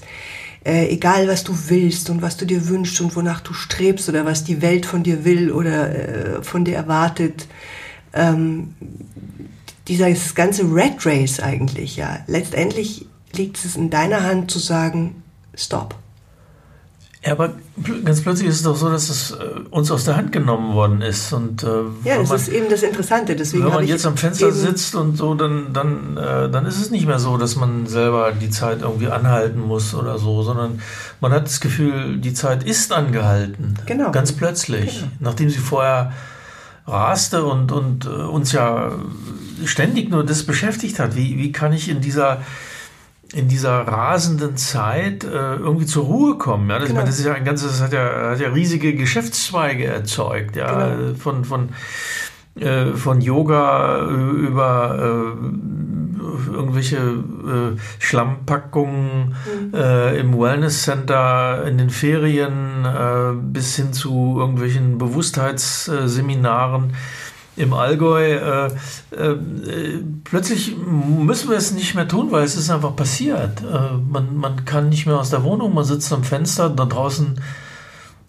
[0.64, 4.26] äh, egal was du willst und was du dir wünschst und wonach du strebst oder
[4.26, 7.48] was die Welt von dir will oder äh, von dir erwartet,
[8.14, 8.76] ähm,
[9.88, 12.20] dieses ganze Red Race eigentlich, ja.
[12.28, 15.24] Letztendlich liegt es in deiner Hand zu sagen,
[15.56, 15.96] stop.
[17.26, 17.54] Ja, aber
[18.04, 19.36] ganz plötzlich ist es doch so, dass es äh,
[19.70, 21.32] uns aus der Hand genommen worden ist.
[21.32, 21.68] Und, äh,
[22.04, 23.36] ja, das man, ist eben das Interessante.
[23.36, 26.92] Deswegen wenn man jetzt am Fenster sitzt und so, dann, dann, äh, dann ist es
[26.92, 30.82] nicht mehr so, dass man selber die Zeit irgendwie anhalten muss oder so, sondern
[31.22, 33.76] man hat das Gefühl, die Zeit ist angehalten.
[33.86, 34.12] Genau.
[34.12, 35.00] Ganz plötzlich.
[35.00, 35.12] Genau.
[35.22, 36.12] Nachdem sie vorher
[36.86, 38.92] raste und, und äh, uns ja
[39.64, 41.16] ständig nur das beschäftigt hat.
[41.16, 42.42] Wie, wie kann ich in dieser
[43.34, 46.70] in dieser rasenden Zeit äh, irgendwie zur Ruhe kommen.
[46.70, 46.80] Ja?
[46.80, 47.00] Das, genau.
[47.00, 50.96] meine, das ist ja ein ganzes, das hat ja, hat ja riesige Geschäftszweige erzeugt, ja,
[50.96, 51.16] genau.
[51.16, 51.70] von, von,
[52.60, 59.74] äh, von Yoga über äh, irgendwelche äh, Schlammpackungen mhm.
[59.74, 66.94] Äh, im Wellness Center, in den Ferien äh, bis hin zu irgendwelchen Bewusstheitsseminaren
[67.56, 68.34] im Allgäu.
[68.34, 68.68] Äh,
[69.12, 69.38] äh,
[70.24, 73.62] plötzlich müssen wir es nicht mehr tun, weil es ist einfach passiert.
[73.62, 77.40] Äh, man, man kann nicht mehr aus der Wohnung, man sitzt am Fenster, da draußen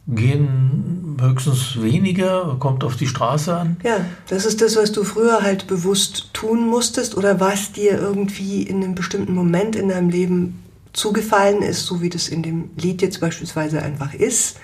[0.06, 3.76] gehen höchstens wenige, kommt auf die Straße an.
[3.82, 8.62] Ja, das ist das, was du früher halt bewusst tun musstest oder was dir irgendwie
[8.62, 13.00] in einem bestimmten Moment in deinem Leben zugefallen ist, so wie das in dem Lied
[13.00, 14.58] jetzt beispielsweise einfach ist.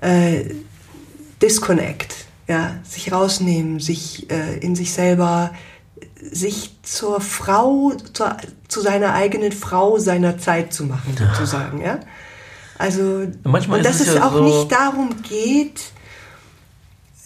[0.00, 0.54] Äh,
[1.40, 5.52] Disconnect ja, sich rausnehmen, sich äh, in sich selber,
[6.20, 8.36] sich zur Frau, zur,
[8.68, 12.00] zu seiner eigenen Frau seiner Zeit zu machen, sozusagen, ja.
[12.78, 15.80] Also, Manchmal und dass es, es ja auch so nicht darum geht,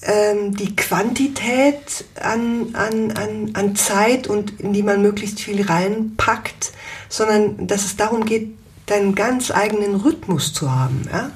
[0.02, 6.72] ähm, die Quantität an, an, an, an Zeit und in die man möglichst viel reinpackt,
[7.08, 8.56] sondern dass es darum geht,
[8.86, 11.30] deinen ganz eigenen Rhythmus zu haben, ja.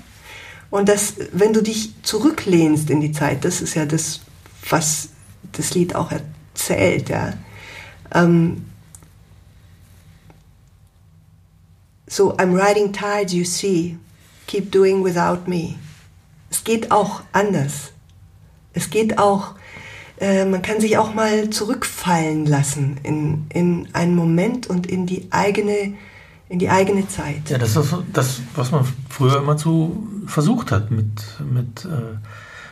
[0.77, 4.21] Und das, wenn du dich zurücklehnst in die Zeit, das ist ja das,
[4.69, 5.09] was
[5.53, 7.33] das Lied auch erzählt, ja.
[8.13, 8.67] Ähm,
[12.07, 13.97] so, I'm riding tides, you see.
[14.47, 15.77] Keep doing without me.
[16.51, 17.93] Es geht auch anders.
[18.75, 19.55] Es geht auch,
[20.21, 25.29] äh, man kann sich auch mal zurückfallen lassen in, in einen Moment und in die
[25.31, 25.95] eigene
[26.49, 27.51] in die eigene Zeit.
[27.51, 32.19] Ja, das ist das, was man früher immer zu versucht hat mit, mit, äh,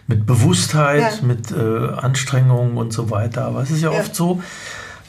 [0.07, 1.27] mit Bewusstheit, ja.
[1.27, 3.47] mit äh, Anstrengung und so weiter.
[3.47, 4.01] Aber es ist ja, ja.
[4.01, 4.43] oft so,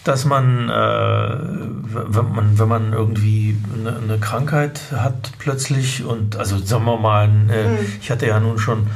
[0.03, 6.57] dass man, äh, wenn man, wenn man irgendwie eine, eine, Krankheit hat plötzlich und also
[6.57, 7.77] sagen wir mal, äh, mhm.
[7.99, 8.87] ich hatte ja nun schon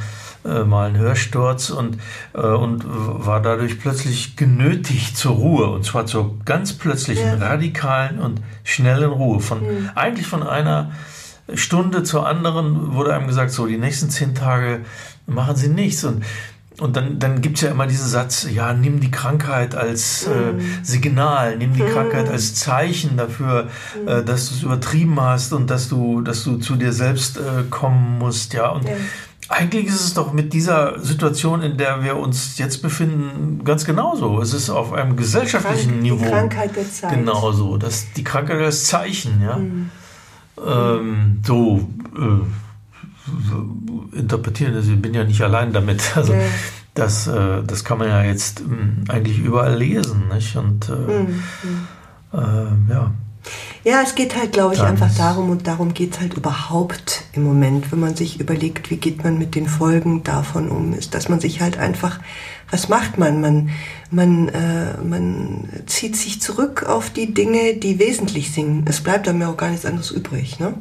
[0.44, 1.98] äh, mal einen Hörsturz und,
[2.34, 7.46] äh, und war dadurch plötzlich genötigt zur Ruhe und zwar zur ganz plötzlichen, ja.
[7.46, 9.40] radikalen und schnellen Ruhe.
[9.40, 9.90] Von, mhm.
[9.94, 10.92] Eigentlich von einer
[11.54, 14.80] Stunde zur anderen wurde einem gesagt, so die nächsten zehn Tage
[15.26, 16.24] machen Sie nichts und
[16.80, 20.52] und dann, dann gibt es ja immer diesen Satz, ja, nimm die Krankheit als äh,
[20.52, 20.60] mhm.
[20.82, 22.32] Signal, nimm die Krankheit mhm.
[22.32, 23.68] als Zeichen dafür,
[24.06, 27.64] äh, dass du es übertrieben hast und dass du, dass du zu dir selbst äh,
[27.68, 28.70] kommen musst, ja.
[28.70, 28.94] Und ja.
[29.50, 34.40] Eigentlich ist es doch mit dieser Situation, in der wir uns jetzt befinden, ganz genauso.
[34.40, 36.24] Es ist auf einem gesellschaftlichen Krank Niveau.
[36.24, 37.10] Die Krankheit der Zeit.
[37.10, 37.76] Genauso.
[37.76, 39.56] Das, die Krankheit als Zeichen, ja.
[39.56, 39.90] Mhm.
[40.64, 44.76] Ähm, so äh, interpretieren.
[44.76, 46.00] Also ich bin ja nicht allein damit.
[46.14, 46.42] Also ja.
[46.94, 50.54] das, äh, das kann man ja jetzt äh, eigentlich überall lesen, nicht?
[50.54, 51.42] Und äh, mhm.
[52.88, 53.10] Ja.
[53.82, 57.22] Ja, es geht halt, glaube ich, Dann einfach darum und darum geht es halt überhaupt
[57.32, 61.14] im Moment, wenn man sich überlegt, wie geht man mit den Folgen davon um, ist,
[61.14, 62.20] dass man sich halt einfach,
[62.70, 63.40] was macht man?
[63.40, 63.70] Man,
[64.10, 68.88] man, äh, man zieht sich zurück auf die Dinge, die wesentlich sind.
[68.88, 70.58] Es bleibt dann ja auch gar nichts anderes übrig.
[70.60, 70.74] Ne?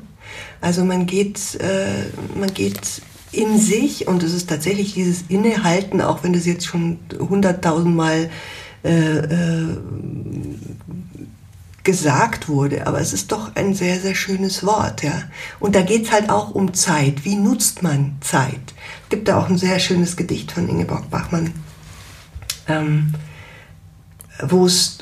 [0.60, 6.24] Also man geht, äh, man geht in sich und es ist tatsächlich dieses Innehalten, auch
[6.24, 8.30] wenn das jetzt schon hunderttausendmal
[8.84, 9.78] äh, äh,
[11.90, 15.24] gesagt wurde, aber es ist doch ein sehr, sehr schönes Wort, ja.
[15.60, 17.26] Und da geht es halt auch um Zeit.
[17.26, 18.76] Wie nutzt man Zeit?
[19.02, 21.52] Es gibt da auch ein sehr schönes Gedicht von Ingeborg Bachmann,
[22.68, 23.16] ähm,
[24.44, 25.00] wo es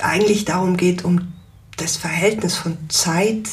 [0.00, 1.34] eigentlich darum geht, um
[1.76, 3.50] das Verhältnis von Zeit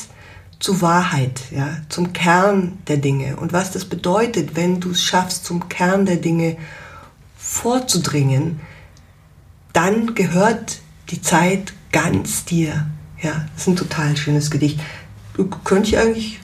[0.60, 5.44] zu Wahrheit, ja, zum Kern der Dinge und was das bedeutet, wenn du es schaffst,
[5.44, 6.56] zum Kern der Dinge
[7.36, 8.62] vorzudringen,
[9.74, 12.88] dann gehört die Zeit ganz dir.
[13.22, 14.80] Ja, das ist ein total schönes Gedicht.
[15.64, 16.40] Könnte ich eigentlich,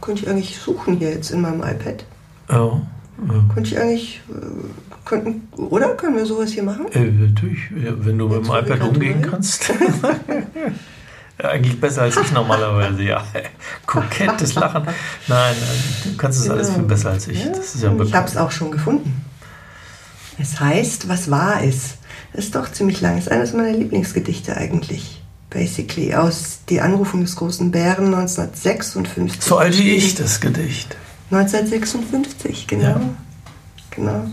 [0.00, 2.04] könnte ich eigentlich suchen hier jetzt in meinem iPad?
[2.50, 2.80] Oh.
[3.26, 3.44] Ja.
[3.52, 6.86] Könnte ich eigentlich, äh, könnten, oder können wir sowas hier machen?
[6.92, 9.68] Äh, natürlich, ja, wenn du jetzt mit dem iPad umgehen kannst.
[11.42, 13.24] ja, eigentlich besser als ich normalerweise, ja.
[13.86, 14.84] Kokettes Lachen.
[15.26, 15.54] Nein,
[16.04, 16.88] du kannst es alles viel genau.
[16.88, 17.44] besser als ich.
[17.44, 17.52] Ja,
[18.04, 19.24] ich habe es auch schon gefunden.
[20.38, 21.98] Es heißt, was wahr ist.
[22.32, 23.18] Ist doch ziemlich lang.
[23.18, 25.22] Ist eines meiner Lieblingsgedichte eigentlich.
[25.50, 26.14] Basically.
[26.14, 29.42] Aus Die Anrufung des großen Bären 1956.
[29.42, 30.96] So alt wie ich, das Gedicht.
[31.30, 32.82] 1956, genau.
[32.84, 33.00] Ja.
[33.90, 34.26] Genau.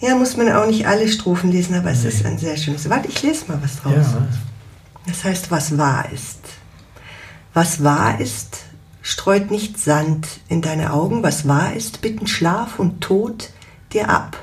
[0.00, 2.08] Ja, muss man auch nicht alle Strophen lesen, aber es nee.
[2.08, 2.90] ist ein sehr schönes.
[2.90, 3.94] Warte, ich lese mal was draus.
[3.94, 4.28] Ja.
[5.06, 6.40] Das heißt, was wahr ist.
[7.54, 8.64] Was wahr ist,
[9.02, 11.22] streut nicht Sand in deine Augen.
[11.22, 13.50] Was wahr ist, bitten Schlaf und Tod
[13.92, 14.41] dir ab.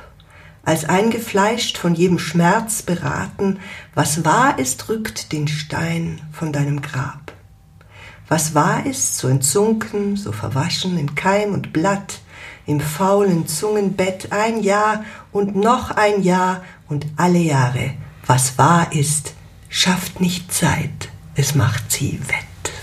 [0.63, 3.59] Als eingefleischt von jedem Schmerz beraten,
[3.95, 7.33] was wahr ist, rückt den Stein von deinem Grab.
[8.27, 12.19] Was wahr ist, so entzunken, so verwaschen in Keim und Blatt,
[12.67, 17.93] im faulen Zungenbett ein Jahr und noch ein Jahr und alle Jahre.
[18.27, 19.33] Was wahr ist,
[19.69, 22.73] schafft nicht Zeit, es macht sie wett.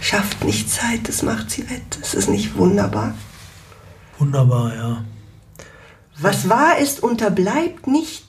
[0.00, 1.96] Schafft nicht Zeit, es macht sie wett.
[2.02, 3.14] Ist es nicht wunderbar?
[4.18, 5.04] Wunderbar, ja.
[6.16, 8.24] Was wahr ist, unterbleibt nicht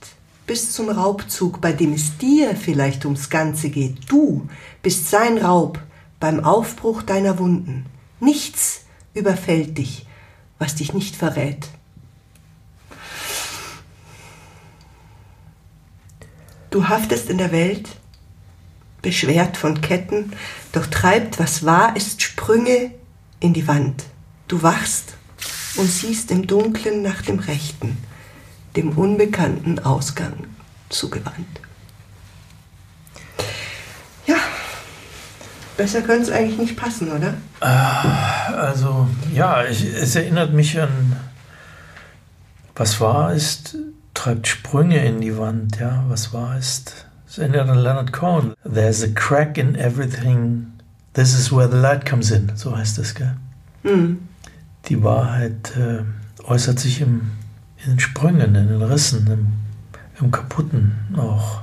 [0.48, 4.10] bis zum Raubzug, bei dem es dir vielleicht ums Ganze geht.
[4.10, 4.48] Du
[4.82, 5.80] bist sein Raub
[6.20, 7.86] beim Aufbruch deiner Wunden.
[8.20, 8.82] Nichts
[9.14, 10.06] überfällt dich,
[10.60, 11.68] was dich nicht verrät.
[16.72, 17.90] Du haftest in der Welt,
[19.02, 20.34] beschwert von Ketten,
[20.72, 22.92] doch treibt, was wahr ist, Sprünge
[23.40, 24.04] in die Wand.
[24.48, 25.14] Du wachst
[25.78, 27.98] und siehst im Dunkeln nach dem Rechten,
[28.76, 30.34] dem unbekannten Ausgang
[30.90, 31.62] zugewandt.
[34.26, 34.38] Ja,
[35.78, 37.36] besser könnte es eigentlich nicht passen, oder?
[37.62, 37.66] Äh,
[38.56, 41.16] also, ja, ich, es erinnert mich an,
[42.76, 43.78] was wahr ist,
[44.14, 47.06] treibt Sprünge in die Wand, ja, was wahr ist.
[47.28, 48.54] Es erinnert an Leonard Cohen.
[48.64, 50.72] There's a crack in everything.
[51.14, 52.52] This is where the light comes in.
[52.56, 53.36] So heißt es, gell?
[53.84, 54.20] Mhm.
[54.88, 56.04] Die Wahrheit äh,
[56.44, 57.32] äußert sich im,
[57.84, 59.48] in den Sprüngen, in den Rissen, im,
[60.24, 61.62] im Kaputten auch.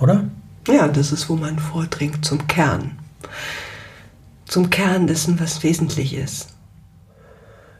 [0.00, 0.24] Oder?
[0.68, 2.98] Ja, das ist, wo man vordringt zum Kern.
[4.46, 6.54] Zum Kern dessen, was wesentlich ist.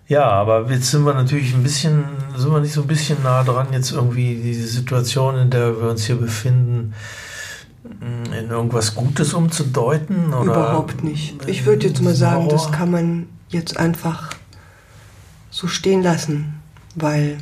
[0.08, 2.04] Ja, aber jetzt sind wir natürlich ein bisschen,
[2.36, 5.90] sind wir nicht so ein bisschen nah dran, jetzt irgendwie diese Situation, in der wir
[5.90, 6.94] uns hier befinden,
[8.36, 10.34] in irgendwas Gutes umzudeuten?
[10.34, 11.36] Oder Überhaupt nicht.
[11.46, 14.30] Ich würde jetzt mal sagen, das kann man jetzt einfach
[15.50, 16.60] so stehen lassen,
[16.94, 17.38] weil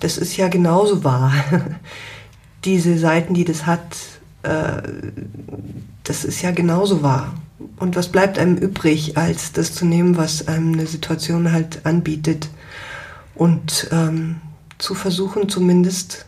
[0.00, 1.32] das ist ja genauso wahr.
[2.64, 3.96] Diese Seiten, die das hat,
[4.42, 4.82] äh,
[6.04, 7.34] das ist ja genauso wahr.
[7.76, 12.48] Und was bleibt einem übrig, als das zu nehmen, was einem eine Situation halt anbietet
[13.34, 14.40] und ähm,
[14.78, 16.26] zu versuchen, zumindest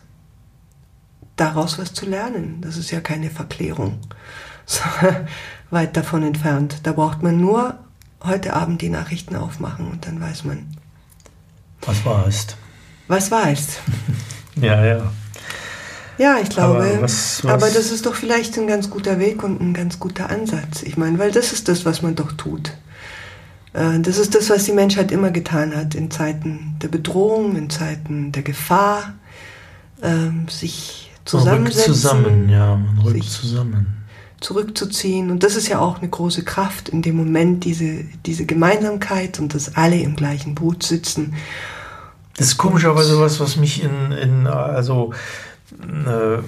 [1.36, 2.58] daraus was zu lernen.
[2.60, 3.98] Das ist ja keine Verklärung.
[4.66, 4.80] So,
[5.68, 6.78] weit davon entfernt.
[6.84, 7.83] Da braucht man nur
[8.24, 10.66] heute Abend die Nachrichten aufmachen und dann weiß man.
[11.82, 12.46] Was war es?
[13.08, 13.78] Was war es?
[14.56, 15.12] ja, ja.
[16.16, 19.42] Ja, ich glaube, aber, was, was aber, das ist doch vielleicht ein ganz guter Weg
[19.42, 20.82] und ein ganz guter Ansatz.
[20.82, 22.72] Ich meine, weil das ist das, was man doch tut.
[23.72, 27.68] Äh, das ist das, was die Menschheit immer getan hat in Zeiten der Bedrohung, in
[27.68, 29.14] Zeiten der Gefahr,
[30.02, 31.54] ähm, sich zusammensetzen.
[31.54, 34.03] Man rückt zusammen, ja, man rückt zusammen.
[34.44, 35.30] Zurückzuziehen.
[35.30, 39.54] Und das ist ja auch eine große Kraft in dem Moment, diese, diese Gemeinsamkeit und
[39.54, 41.34] dass alle im gleichen Boot sitzen.
[42.36, 45.12] Das ist komischerweise was, was mich in, in also
[45.80, 46.42] äh,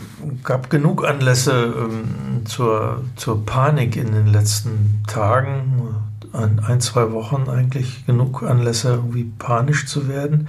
[0.44, 5.96] gab genug Anlässe ähm, zur, zur Panik in den letzten Tagen,
[6.32, 10.48] ein, ein, zwei Wochen eigentlich genug Anlässe, irgendwie panisch zu werden.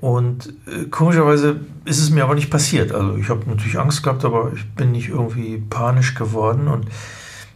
[0.00, 2.92] Und äh, komischerweise ist es mir aber nicht passiert.
[2.92, 6.68] Also ich habe natürlich Angst gehabt, aber ich bin nicht irgendwie panisch geworden.
[6.68, 6.86] Und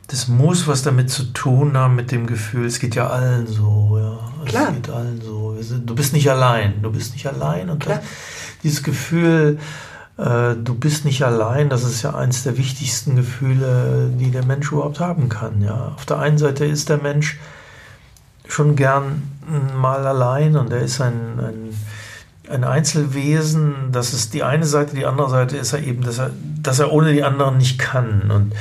[0.06, 3.98] das muss was damit zu tun haben mit dem Gefühl, es geht ja allen so.
[3.98, 4.44] Ja.
[4.46, 4.68] Klar.
[4.68, 5.56] Es geht allen so.
[5.84, 6.82] Du bist nicht allein.
[6.82, 7.68] Du bist nicht allein.
[7.70, 8.00] Und Klar.
[8.62, 9.58] dieses Gefühl,
[10.20, 14.70] äh, du bist nicht allein, das ist ja eines der wichtigsten Gefühle, die der Mensch
[14.70, 15.62] überhaupt haben kann.
[15.62, 15.92] Ja.
[15.94, 17.38] Auf der einen Seite ist der Mensch
[18.46, 19.22] schon gern
[19.76, 21.76] mal allein und er ist ein, ein,
[22.50, 23.90] ein Einzelwesen.
[23.92, 26.30] Das ist die eine Seite, die andere Seite ist er eben, dass er,
[26.62, 28.30] dass er ohne die anderen nicht kann.
[28.30, 28.54] Und,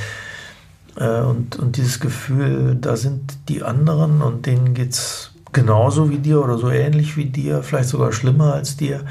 [0.96, 6.18] äh, und, und dieses Gefühl, da sind die anderen und denen geht es genauso wie
[6.18, 9.04] dir oder so ähnlich wie dir, vielleicht sogar schlimmer als dir.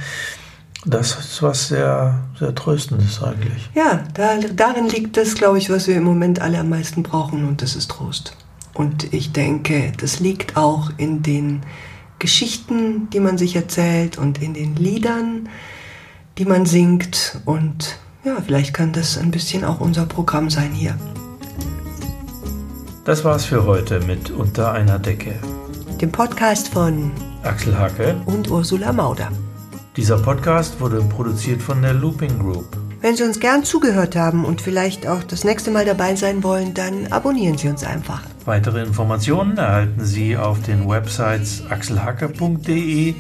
[0.86, 3.70] Das ist was sehr, sehr Tröstendes eigentlich.
[3.76, 7.46] Ja, da, darin liegt das, glaube ich, was wir im Moment alle am meisten brauchen
[7.46, 8.38] und das ist Trost.
[8.74, 11.64] Und ich denke, das liegt auch in den
[12.20, 15.50] Geschichten, die man sich erzählt und in den Liedern,
[16.38, 17.40] die man singt.
[17.46, 20.98] Und ja, vielleicht kann das ein bisschen auch unser Programm sein hier.
[23.06, 25.34] Das war's für heute mit Unter einer Decke.
[26.00, 27.12] Dem Podcast von
[27.44, 29.32] Axel Hacke und Ursula Mauder.
[29.96, 32.78] Dieser Podcast wurde produziert von der Looping Group.
[33.02, 36.74] Wenn Sie uns gern zugehört haben und vielleicht auch das nächste Mal dabei sein wollen,
[36.74, 38.22] dann abonnieren Sie uns einfach.
[38.50, 43.14] Weitere Informationen erhalten Sie auf den Websites axelhacker.de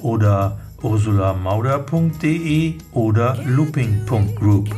[0.00, 4.74] oder ursulamauder.de oder looping.group.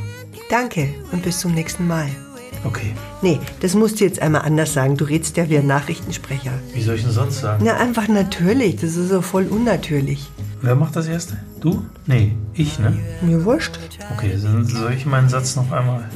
[0.50, 2.08] Danke und bis zum nächsten Mal.
[2.64, 2.92] Okay,
[3.22, 4.98] Nee, das musst du jetzt einmal anders sagen.
[4.98, 6.52] Du redst ja wie ein Nachrichtensprecher.
[6.74, 7.64] wie soll ich denn sonst sagen?
[7.64, 8.76] Na, einfach natürlich.
[8.76, 10.28] Das ist so voll unnatürlich.
[10.60, 11.38] Wer macht das erste?
[11.62, 11.82] Du?
[12.04, 12.92] Nee, ich, ne?
[13.22, 13.78] Mir wurscht.
[14.12, 16.10] Okay, dann soll ich meinen Satz noch einmal.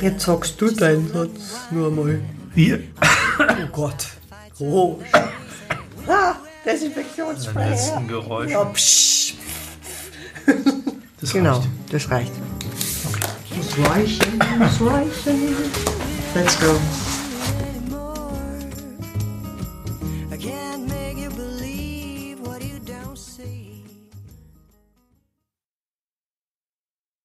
[0.00, 2.20] Jetzt sagst du deinen Satz nur mal.
[2.54, 2.78] Wir.
[3.38, 4.06] Oh Gott.
[4.58, 4.98] Oh.
[6.08, 7.70] Ah, Desinfektionsspray.
[7.70, 8.50] letzten Geräusch.
[8.50, 9.34] Ja, psch.
[11.20, 11.68] Das Genau, reicht.
[11.92, 12.32] das reicht.
[13.08, 13.20] Okay.
[13.56, 15.56] Das reichen, das reichen.
[16.34, 16.80] Let's go.